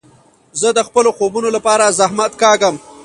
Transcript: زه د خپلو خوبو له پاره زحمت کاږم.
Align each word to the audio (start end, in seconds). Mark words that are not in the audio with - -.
زه 0.59 0.69
د 0.77 0.79
خپلو 0.87 1.09
خوبو 1.17 1.39
له 1.55 1.59
پاره 1.65 1.87
زحمت 1.99 2.31
کاږم. 2.41 2.75